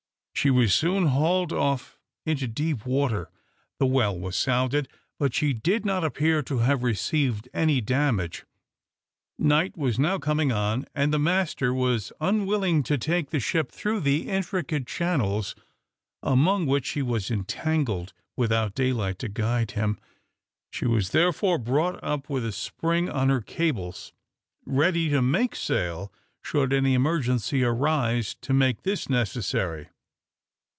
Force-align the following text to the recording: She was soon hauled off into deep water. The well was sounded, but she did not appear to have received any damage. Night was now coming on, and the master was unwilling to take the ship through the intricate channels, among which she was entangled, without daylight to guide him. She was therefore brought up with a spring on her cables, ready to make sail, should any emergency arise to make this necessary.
She 0.33 0.49
was 0.49 0.73
soon 0.73 1.05
hauled 1.05 1.53
off 1.53 1.99
into 2.25 2.47
deep 2.47 2.83
water. 2.83 3.29
The 3.77 3.85
well 3.85 4.17
was 4.17 4.35
sounded, 4.35 4.87
but 5.19 5.35
she 5.35 5.53
did 5.53 5.85
not 5.85 6.03
appear 6.03 6.41
to 6.41 6.59
have 6.59 6.81
received 6.81 7.47
any 7.53 7.79
damage. 7.79 8.43
Night 9.37 9.77
was 9.77 9.99
now 9.99 10.17
coming 10.17 10.51
on, 10.51 10.87
and 10.95 11.13
the 11.13 11.19
master 11.19 11.71
was 11.75 12.11
unwilling 12.19 12.81
to 12.83 12.97
take 12.97 13.29
the 13.29 13.39
ship 13.39 13.71
through 13.71 13.99
the 13.99 14.29
intricate 14.29 14.87
channels, 14.87 15.53
among 16.23 16.65
which 16.65 16.87
she 16.87 17.03
was 17.03 17.29
entangled, 17.29 18.11
without 18.35 18.73
daylight 18.73 19.19
to 19.19 19.29
guide 19.29 19.71
him. 19.71 19.99
She 20.71 20.87
was 20.87 21.11
therefore 21.11 21.59
brought 21.59 22.03
up 22.03 22.31
with 22.31 22.43
a 22.43 22.51
spring 22.51 23.11
on 23.11 23.29
her 23.29 23.41
cables, 23.41 24.11
ready 24.65 25.07
to 25.09 25.21
make 25.21 25.55
sail, 25.55 26.11
should 26.41 26.73
any 26.73 26.95
emergency 26.95 27.63
arise 27.63 28.33
to 28.41 28.53
make 28.53 28.81
this 28.81 29.07
necessary. 29.07 29.89